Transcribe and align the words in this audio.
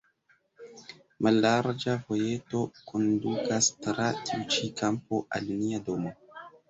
Mallarĝa 1.25 1.93
vojeto 2.07 2.63
kondukas 2.93 3.71
tra 3.89 4.09
tiu 4.23 4.49
ĉi 4.57 4.73
kampo 4.83 5.21
al 5.39 5.53
nia 5.61 5.83
domo. 5.93 6.17